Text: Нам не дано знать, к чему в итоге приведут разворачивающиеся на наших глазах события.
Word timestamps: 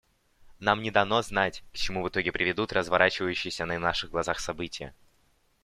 Нам 0.59 0.81
не 0.81 0.89
дано 0.91 1.21
знать, 1.21 1.63
к 1.71 1.75
чему 1.75 2.01
в 2.01 2.09
итоге 2.09 2.31
приведут 2.31 2.73
разворачивающиеся 2.73 3.65
на 3.67 3.77
наших 3.77 4.09
глазах 4.09 4.39
события. 4.39 4.95